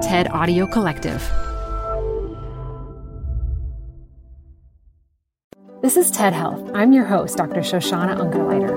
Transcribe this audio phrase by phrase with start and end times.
[0.00, 1.20] TED Audio Collective.
[5.82, 6.70] This is TED Health.
[6.74, 7.60] I'm your host, Dr.
[7.60, 8.72] Shoshana Ungerleider.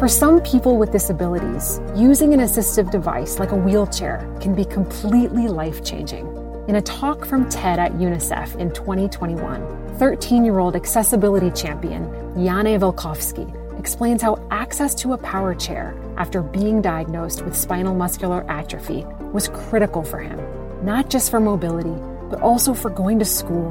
[0.00, 5.48] For some people with disabilities, using an assistive device like a wheelchair can be completely
[5.48, 6.26] life changing.
[6.66, 12.04] In a talk from TED at UNICEF in 2021, 13 year old accessibility champion
[12.36, 18.50] Jane Wilkowski explains how access to a power chair after being diagnosed with spinal muscular
[18.50, 20.40] atrophy was critical for him,
[20.84, 21.94] not just for mobility,
[22.30, 23.70] but also for going to school,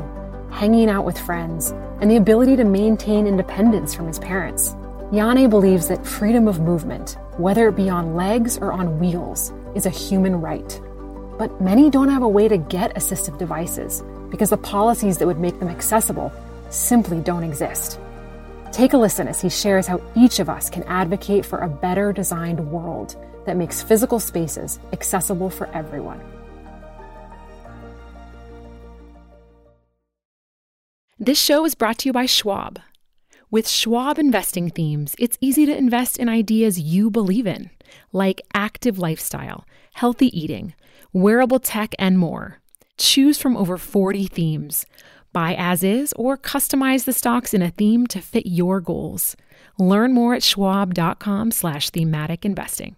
[0.51, 4.75] hanging out with friends, and the ability to maintain independence from his parents.
[5.11, 9.85] Yane believes that freedom of movement, whether it be on legs or on wheels, is
[9.85, 10.81] a human right.
[11.37, 15.39] But many don't have a way to get assistive devices because the policies that would
[15.39, 16.31] make them accessible
[16.69, 17.99] simply don't exist.
[18.71, 22.11] Take a listen as he shares how each of us can advocate for a better
[22.11, 26.21] designed world that makes physical spaces accessible for everyone.
[31.17, 32.79] This show is brought to you by Schwab.
[33.49, 37.69] With Schwab investing themes, it's easy to invest in ideas you believe in,
[38.11, 40.73] like active lifestyle, healthy eating,
[41.13, 42.59] wearable tech, and more.
[42.97, 44.85] Choose from over 40 themes.
[45.31, 49.37] Buy as is or customize the stocks in a theme to fit your goals.
[49.77, 52.97] Learn more at schwab.com slash thematic investing.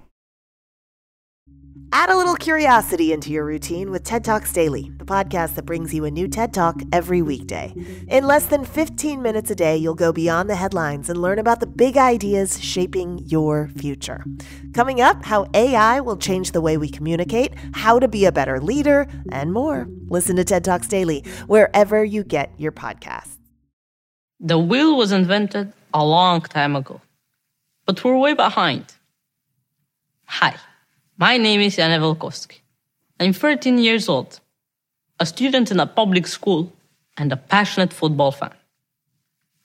[1.93, 5.93] Add a little curiosity into your routine with TED Talks Daily, the podcast that brings
[5.93, 7.73] you a new TED Talk every weekday.
[8.07, 11.59] In less than 15 minutes a day, you'll go beyond the headlines and learn about
[11.59, 14.23] the big ideas shaping your future.
[14.73, 18.61] Coming up, how AI will change the way we communicate, how to be a better
[18.61, 19.85] leader, and more.
[20.07, 23.37] Listen to TED Talks Daily wherever you get your podcasts.
[24.39, 27.01] The wheel was invented a long time ago,
[27.85, 28.85] but we're way behind.
[30.25, 30.55] Hi.
[31.21, 32.61] My name is Jane Wilkowski.
[33.19, 34.39] I'm 13 years old,
[35.19, 36.73] a student in a public school,
[37.15, 38.55] and a passionate football fan.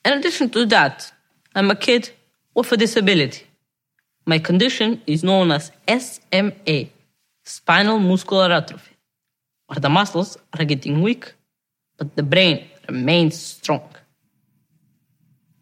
[0.05, 1.11] In addition to that,
[1.55, 2.11] I'm a kid
[2.55, 3.45] with a disability.
[4.27, 6.91] My condition is known as SMA,
[7.43, 8.95] spinal muscular atrophy,
[9.67, 11.33] where the muscles are getting weak,
[11.97, 13.89] but the brain remains strong.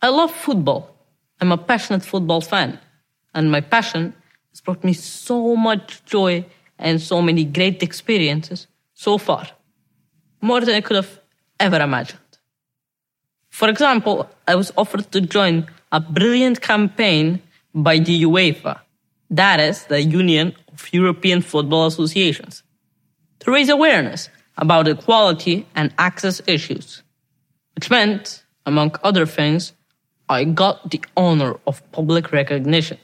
[0.03, 0.93] I love football.
[1.41, 2.81] I'm a passionate football fan,
[3.33, 4.13] and my passion
[4.55, 6.45] it's brought me so much joy
[6.79, 9.49] and so many great experiences so far,
[10.41, 11.19] more than I could have
[11.59, 12.21] ever imagined.
[13.51, 17.43] For example, I was offered to join a brilliant campaign
[17.75, 18.79] by the UEFA,
[19.31, 22.63] that is, the Union of European Football Associations,
[23.41, 27.03] to raise awareness about equality and access issues,
[27.75, 29.73] which meant, among other things,
[30.29, 32.99] I got the honor of public recognition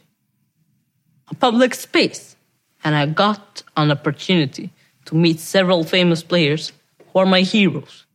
[1.30, 2.36] a public space,
[2.84, 4.70] and I got an opportunity
[5.06, 6.72] to meet several famous players
[7.12, 8.06] who are my heroes.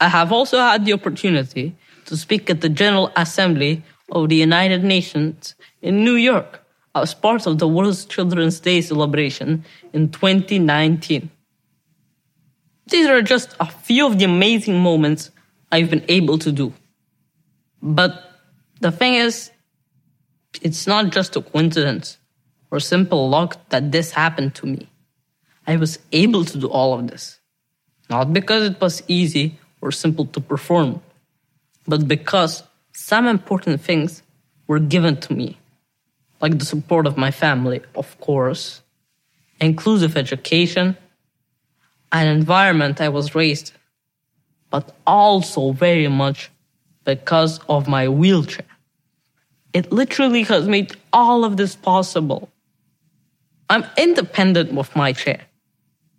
[0.00, 1.74] I have also had the opportunity
[2.06, 6.62] to speak at the General Assembly of the United Nations in New York
[6.94, 11.30] as part of the World Children's Day celebration in 2019.
[12.88, 15.30] These are just a few of the amazing moments
[15.70, 16.72] I've been able to do.
[17.80, 18.30] But
[18.80, 19.50] the thing is,
[20.60, 22.18] it's not just a coincidence
[22.70, 24.88] or simple luck that this happened to me.
[25.66, 27.38] I was able to do all of this.
[28.10, 31.00] Not because it was easy or simple to perform,
[31.86, 32.62] but because
[32.92, 34.22] some important things
[34.66, 35.58] were given to me,
[36.40, 38.82] like the support of my family, of course,
[39.60, 40.96] inclusive education,
[42.10, 43.72] an environment I was raised,
[44.70, 46.50] but also very much
[47.04, 48.66] because of my wheelchair.
[49.72, 52.50] It literally has made all of this possible.
[53.70, 55.40] I'm independent with my chair.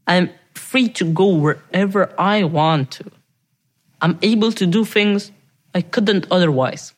[0.07, 3.11] I'm free to go wherever I want to.
[4.01, 5.31] I'm able to do things
[5.73, 6.93] I couldn't otherwise.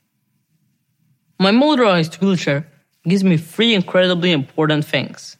[1.40, 2.68] My motorized wheelchair
[3.04, 5.38] gives me three incredibly important things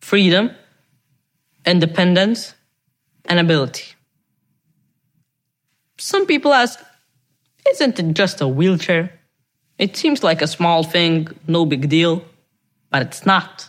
[0.00, 0.50] freedom,
[1.64, 2.54] independence,
[3.24, 3.94] and ability.
[5.96, 6.80] Some people ask,
[7.70, 9.18] isn't it just a wheelchair?
[9.84, 12.24] It seems like a small thing, no big deal,
[12.92, 13.68] but it's not.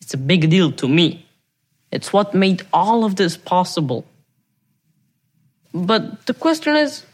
[0.00, 1.26] It's a big deal to me.
[1.90, 4.06] It's what made all of this possible.
[5.74, 7.04] But the question is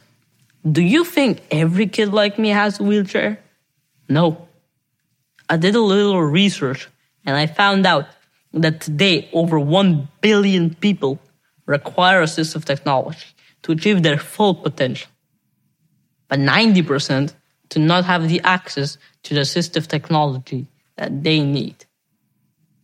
[0.71, 3.39] do you think every kid like me has a wheelchair?
[4.11, 4.47] No.
[5.49, 6.91] I did a little research
[7.25, 8.09] and I found out
[8.53, 11.19] that today over 1 billion people
[11.65, 13.29] require assistive technology
[13.63, 15.11] to achieve their full potential.
[16.29, 17.33] But 90%
[17.75, 20.67] do not have the access to the assistive technology
[20.97, 21.85] that they need.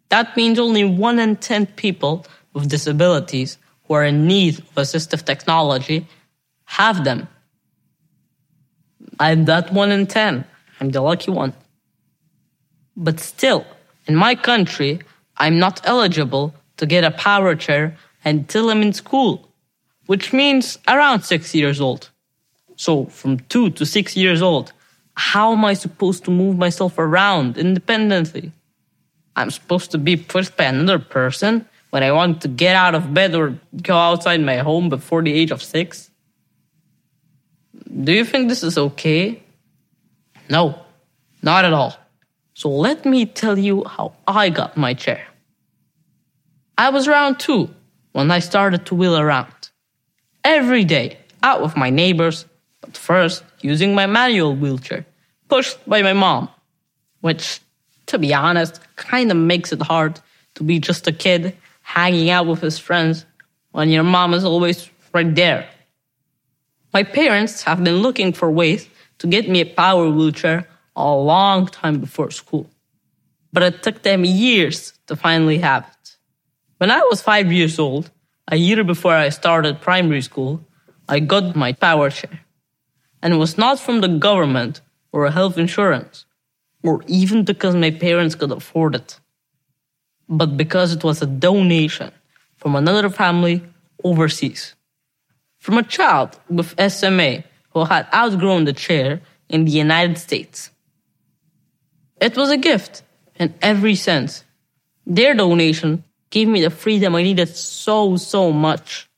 [0.08, 5.24] That means only 1 in 10 people with disabilities who are in need of assistive
[5.24, 6.08] technology
[6.64, 7.28] have them.
[9.20, 10.44] I'm that 1 in 10.
[10.80, 11.52] I'm the lucky one.
[12.96, 13.64] But still,
[14.06, 15.00] in my country,
[15.36, 19.48] I'm not eligible to get a power chair until I'm in school,
[20.06, 22.10] which means around six years old.
[22.76, 24.72] So from two to six years old,
[25.20, 28.52] how am I supposed to move myself around independently?
[29.36, 33.12] I'm supposed to be pushed by another person when I want to get out of
[33.12, 36.10] bed or go outside my home before the age of six?
[38.02, 39.42] Do you think this is okay?
[40.48, 40.80] No,
[41.42, 41.94] not at all.
[42.54, 45.26] So let me tell you how I got my chair.
[46.78, 47.68] I was around two
[48.12, 49.68] when I started to wheel around.
[50.44, 52.46] Every day, out with my neighbors,
[52.80, 55.04] but first using my manual wheelchair,
[55.50, 56.48] pushed by my mom,
[57.20, 57.60] which,
[58.06, 60.20] to be honest, kind of makes it hard
[60.54, 63.26] to be just a kid hanging out with his friends
[63.72, 65.68] when your mom is always right there.
[66.92, 68.88] My parents have been looking for ways
[69.18, 70.66] to get me a power wheelchair
[70.96, 72.66] a long time before school.
[73.52, 76.16] But it took them years to finally have it.
[76.78, 78.10] When I was five years old,
[78.48, 80.64] a year before I started primary school,
[81.08, 82.40] I got my power chair.
[83.22, 84.80] And it was not from the government
[85.12, 86.26] or health insurance,
[86.82, 89.18] or even because my parents could afford it,
[90.28, 92.12] but because it was a donation
[92.56, 93.62] from another family
[94.04, 94.74] overseas.
[95.58, 100.70] From a child with SMA who had outgrown the chair in the United States.
[102.20, 103.02] It was a gift
[103.36, 104.44] in every sense.
[105.06, 109.08] Their donation gave me the freedom I needed so, so much.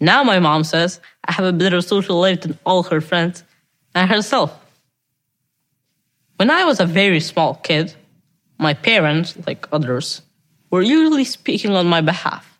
[0.00, 3.42] Now my mom says I have a better social life than all her friends
[3.94, 4.63] and herself.
[6.44, 7.94] When I was a very small kid,
[8.58, 10.20] my parents, like others,
[10.70, 12.58] were usually speaking on my behalf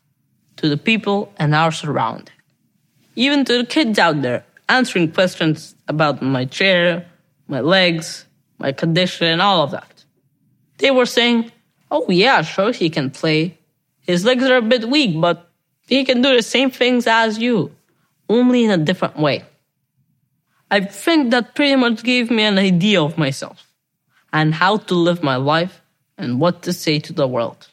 [0.57, 2.33] to the people and our surrounding.
[3.15, 7.05] Even to the kids out there, answering questions about my chair,
[7.47, 8.25] my legs,
[8.57, 10.07] my condition, and all of that.
[10.79, 11.53] They were saying,
[11.91, 13.59] oh yeah, sure he can play.
[14.01, 15.47] His legs are a bit weak, but
[15.87, 17.71] he can do the same things as you,
[18.31, 19.45] only in a different way.
[20.71, 23.73] I think that pretty much gave me an idea of myself
[24.35, 25.81] and how to live my life
[26.19, 27.69] and what to say to the world.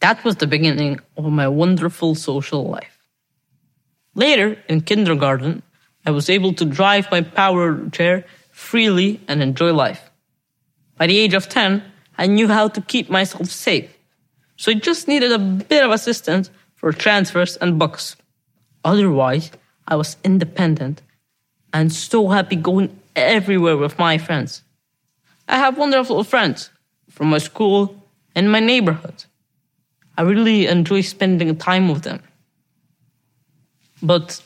[0.00, 2.98] That was the beginning of my wonderful social life.
[4.14, 5.62] Later, in kindergarten,
[6.04, 10.10] I was able to drive my power chair freely and enjoy life.
[10.96, 11.84] By the age of 10,
[12.18, 13.96] I knew how to keep myself safe.
[14.56, 18.16] So I just needed a bit of assistance for transfers and books.
[18.84, 19.52] Otherwise,
[19.86, 21.00] I was independent
[21.72, 24.62] and so happy going everywhere with my friends.
[25.48, 26.70] I have wonderful friends
[27.08, 27.96] from my school
[28.34, 29.24] and my neighborhood.
[30.16, 32.22] I really enjoy spending time with them.
[34.02, 34.42] But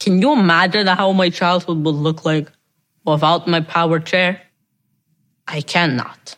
[0.00, 2.50] can you imagine how my childhood would look like
[3.04, 4.42] without my power chair?
[5.46, 6.36] I cannot.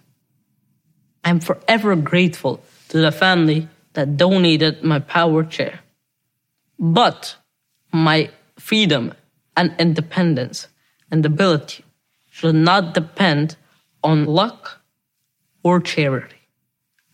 [1.24, 5.80] I'm forever grateful to the family that donated my power chair.
[6.78, 7.36] But
[7.92, 9.14] my freedom
[9.56, 10.68] and independence
[11.10, 11.84] and ability
[12.30, 13.56] should not depend
[14.02, 14.80] on luck
[15.62, 16.36] or charity.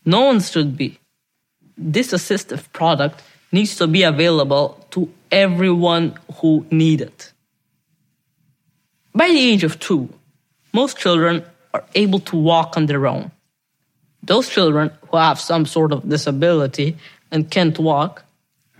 [0.04, 0.98] No one should be.
[1.76, 7.32] This assistive product needs to be available to everyone who needs it.
[9.14, 10.08] By the age of two,
[10.72, 13.30] most children are able to walk on their own.
[14.22, 16.96] Those children who have some sort of disability
[17.30, 18.26] and can't walk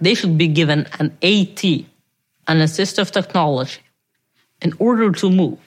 [0.00, 3.80] they should be given an AT, an assistive technology,
[4.60, 5.58] in order to move.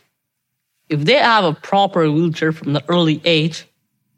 [0.90, 3.66] If they have a proper wheelchair from the early age,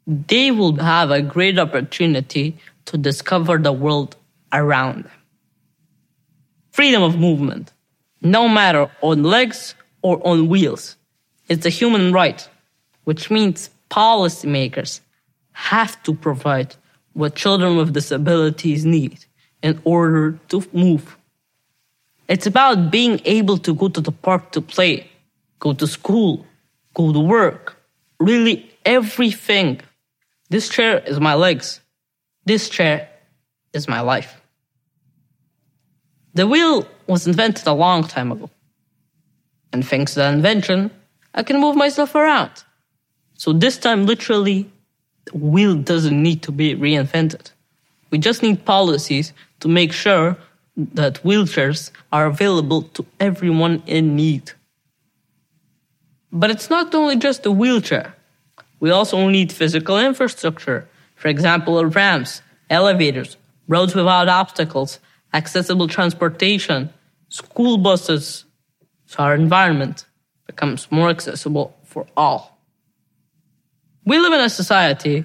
[0.06, 4.16] they will have a great opportunity to discover the world
[4.52, 5.12] around them.
[6.70, 7.72] Freedom of movement,
[8.22, 10.96] no matter on legs or on wheels,
[11.48, 12.48] is a human right,
[13.04, 15.00] which means policymakers
[15.52, 16.74] have to provide
[17.12, 19.26] what children with disabilities need
[19.62, 21.18] in order to move.
[22.28, 25.10] It's about being able to go to the park to play,
[25.58, 26.46] go to school,
[26.94, 27.76] go to work,
[28.18, 29.80] really everything.
[30.50, 31.80] This chair is my legs.
[32.44, 33.08] This chair
[33.72, 34.40] is my life.
[36.34, 38.50] The wheel was invented a long time ago.
[39.72, 40.90] And thanks to the invention,
[41.34, 42.64] I can move myself around.
[43.34, 44.70] So this time, literally,
[45.24, 47.50] the wheel doesn't need to be reinvented.
[48.10, 50.36] We just need policies to make sure
[50.76, 54.52] that wheelchairs are available to everyone in need.
[56.32, 58.14] But it's not only just a wheelchair.
[58.80, 63.36] We also need physical infrastructure, for example, ramps, elevators,
[63.68, 64.98] roads without obstacles,
[65.34, 66.90] accessible transportation,
[67.28, 68.44] school buses,
[69.06, 70.06] so our environment
[70.46, 72.58] becomes more accessible for all.
[74.04, 75.24] We live in a society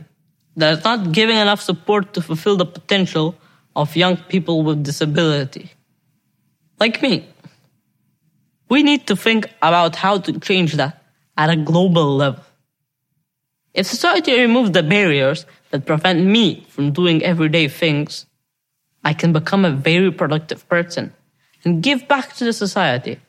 [0.57, 3.35] that is not giving enough support to fulfill the potential
[3.75, 5.71] of young people with disability.
[6.79, 7.27] Like me.
[8.69, 11.01] We need to think about how to change that
[11.38, 12.43] at a global level.
[13.74, 18.25] If society removes the barriers that prevent me from doing everyday things,
[19.03, 21.13] I can become a very productive person
[21.63, 23.19] and give back to the society.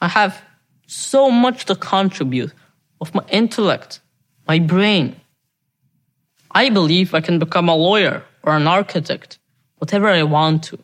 [0.00, 0.40] I have
[0.86, 2.52] so much to contribute
[3.00, 4.00] of my intellect,
[4.48, 5.20] my brain.
[6.50, 9.38] I believe I can become a lawyer or an architect,
[9.76, 10.78] whatever I want to.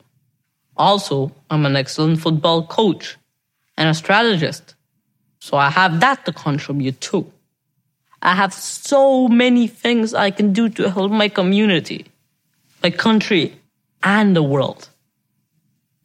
[0.77, 3.17] Also, I'm an excellent football coach
[3.77, 4.75] and a strategist,
[5.39, 7.31] so I have that to contribute too.
[8.23, 12.07] I have so many things I can do to help my community,
[12.83, 13.55] my country,
[14.03, 14.89] and the world.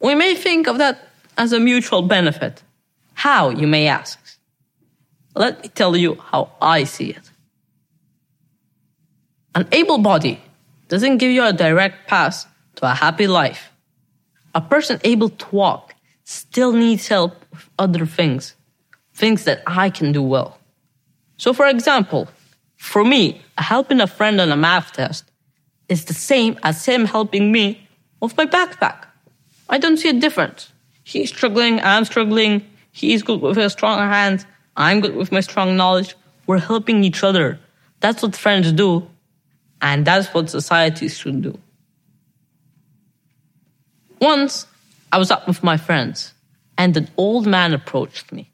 [0.00, 0.98] We may think of that
[1.38, 2.62] as a mutual benefit.
[3.14, 4.18] How, you may ask?
[5.34, 7.30] Let me tell you how I see it.
[9.54, 10.40] An able body
[10.88, 13.70] doesn't give you a direct path to a happy life.
[14.54, 15.91] A person able to walk
[16.24, 18.54] still needs help with other things,
[19.14, 20.58] things that I can do well.
[21.36, 22.28] So, for example,
[22.76, 25.24] for me, helping a friend on a math test
[25.88, 27.88] is the same as him helping me
[28.20, 29.04] with my backpack.
[29.68, 30.72] I don't see a difference.
[31.04, 32.64] He's struggling, I'm struggling.
[32.92, 36.14] He's good with his strong hands, I'm good with my strong knowledge.
[36.46, 37.58] We're helping each other.
[38.00, 39.08] That's what friends do,
[39.80, 41.58] and that's what societies should do.
[44.20, 44.66] Once,
[45.12, 46.32] I was up with my friends,
[46.78, 48.50] and an old man approached me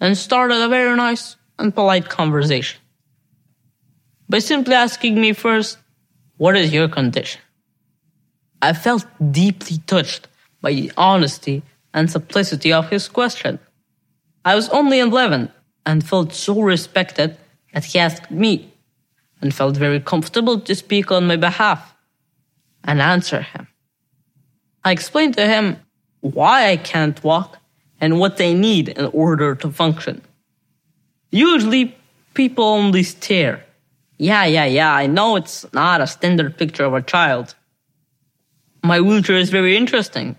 [0.00, 2.80] and started a very nice and polite conversation
[4.28, 5.78] by simply asking me first,
[6.36, 7.40] What is your condition?
[8.60, 10.26] I felt deeply touched
[10.60, 13.60] by the honesty and simplicity of his question.
[14.44, 15.52] I was only 11
[15.86, 17.36] and felt so respected
[17.72, 18.72] that he asked me
[19.40, 21.94] and felt very comfortable to speak on my behalf
[22.82, 23.68] and answer him.
[24.84, 25.78] I explained to him
[26.20, 27.58] why I can't walk
[28.00, 30.22] and what they need in order to function.
[31.30, 31.96] Usually,
[32.34, 33.64] people only stare.
[34.18, 37.54] Yeah, yeah, yeah, I know it's not a standard picture of a child.
[38.82, 40.36] My wheelchair is very interesting.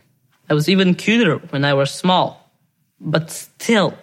[0.49, 2.51] I was even cuter when I was small.
[2.99, 3.97] But still,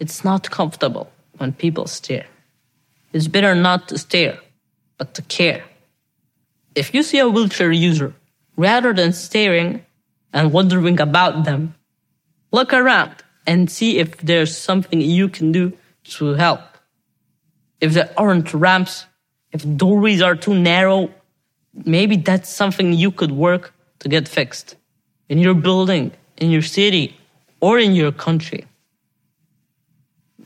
[0.00, 2.26] it's not comfortable when people stare.
[3.12, 4.38] It's better not to stare,
[4.96, 5.64] but to care.
[6.74, 8.14] If you see a wheelchair user,
[8.58, 9.86] rather than staring
[10.34, 11.74] and wondering about them,
[12.52, 13.14] look around
[13.46, 15.72] and see if there's something you can do
[16.04, 16.60] to help.
[17.80, 19.06] If there aren't ramps,
[19.52, 21.10] if doorways are too narrow,
[21.72, 24.74] maybe that's something you could work to get fixed
[25.28, 27.16] in your building, in your city,
[27.60, 28.66] or in your country.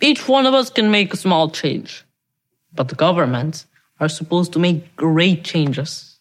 [0.01, 2.05] Each one of us can make a small change,
[2.75, 3.67] but the governments
[4.01, 6.19] are supposed to make great changes.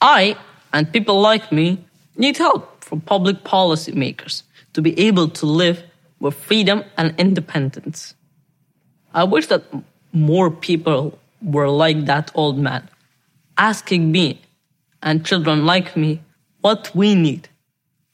[0.00, 0.36] I,
[0.72, 1.84] and people like me,
[2.16, 5.82] need help from public policy makers to be able to live
[6.20, 8.14] with freedom and independence.
[9.14, 9.64] I wish that
[10.12, 12.88] more people were like that old man,
[13.58, 14.40] asking me
[15.02, 16.20] and children like me
[16.60, 17.48] what we need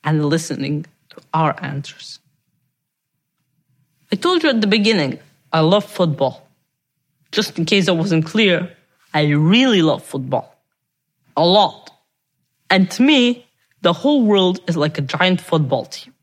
[0.05, 2.19] and listening to our answers.
[4.11, 5.19] I told you at the beginning,
[5.53, 6.49] I love football.
[7.31, 8.75] Just in case I wasn't clear,
[9.13, 10.55] I really love football.
[11.37, 11.91] A lot.
[12.71, 13.47] And to me,
[13.83, 16.15] the whole world is like a giant football team.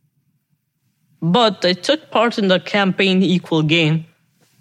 [1.21, 4.05] But I took part in the campaign equal game,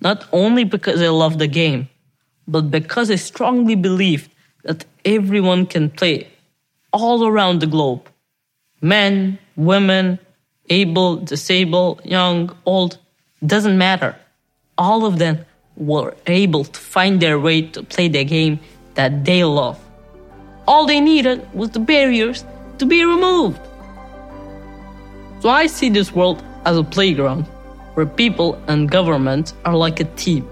[0.00, 1.88] not only because I love the game,
[2.46, 4.28] but because I strongly believe
[4.62, 6.28] that everyone can play
[6.92, 8.08] all around the globe.
[8.80, 10.18] Men, women,
[10.70, 12.98] able, disabled, young, old,
[13.44, 14.16] doesn't matter.
[14.78, 15.44] All of them
[15.76, 18.60] were able to find their way to play the game
[18.94, 19.83] that they love.
[20.66, 22.44] All they needed was the barriers
[22.78, 23.61] to be removed.
[25.40, 27.44] So I see this world as a playground
[27.94, 30.49] where people and government are like a team,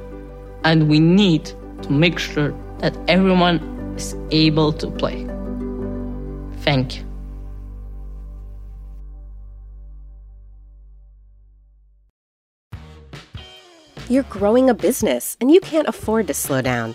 [0.65, 1.47] and we need
[1.83, 3.59] to make sure that everyone
[3.97, 5.27] is able to play.
[6.61, 7.05] Thank you.
[14.09, 16.95] You're growing a business and you can't afford to slow down.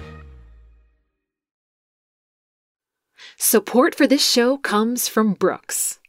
[3.43, 5.99] Support for this show comes from Brooks.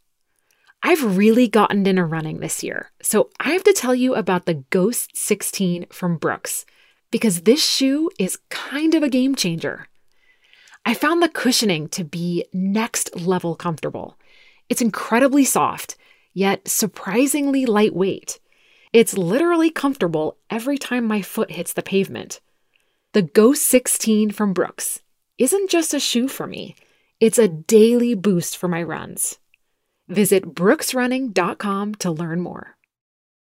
[0.83, 4.63] I've really gotten into running this year, so I have to tell you about the
[4.69, 6.67] Ghost 16 from Brooks
[7.11, 9.89] because this shoe is kind of a game changer.
[10.85, 14.19] I found the cushioning to be next level comfortable.
[14.69, 15.97] It's incredibly soft,
[16.35, 18.41] yet surprisingly lightweight.
[18.93, 22.41] It's literally comfortable every time my foot hits the pavement.
[23.15, 25.01] The Ghost 16 from Brooks
[25.39, 26.77] isn't just a shoe for me,
[27.23, 29.39] it's a daily boost for my runs.
[30.09, 32.77] Visit brooksrunning.com to learn more.